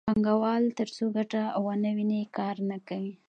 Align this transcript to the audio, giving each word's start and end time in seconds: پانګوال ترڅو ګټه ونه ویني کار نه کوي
پانګوال 0.07 0.63
ترڅو 0.77 1.05
ګټه 1.15 1.41
ونه 1.63 1.91
ویني 1.97 2.21
کار 2.37 2.55
نه 2.69 2.77
کوي 2.87 3.13